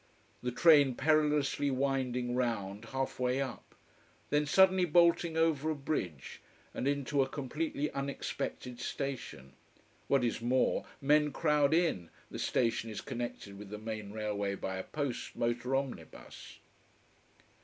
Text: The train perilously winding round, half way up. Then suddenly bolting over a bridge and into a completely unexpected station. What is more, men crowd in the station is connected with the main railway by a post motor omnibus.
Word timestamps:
The 0.41 0.49
train 0.51 0.95
perilously 0.95 1.69
winding 1.69 2.33
round, 2.33 2.85
half 2.85 3.19
way 3.19 3.39
up. 3.39 3.75
Then 4.31 4.47
suddenly 4.47 4.85
bolting 4.85 5.37
over 5.37 5.69
a 5.69 5.75
bridge 5.75 6.41
and 6.73 6.87
into 6.87 7.21
a 7.21 7.29
completely 7.29 7.91
unexpected 7.91 8.79
station. 8.79 9.53
What 10.07 10.23
is 10.23 10.41
more, 10.41 10.87
men 11.01 11.31
crowd 11.31 11.71
in 11.75 12.09
the 12.31 12.39
station 12.39 12.89
is 12.89 12.99
connected 13.01 13.59
with 13.59 13.69
the 13.69 13.77
main 13.77 14.11
railway 14.11 14.55
by 14.55 14.77
a 14.77 14.83
post 14.83 15.35
motor 15.35 15.75
omnibus. 15.75 16.57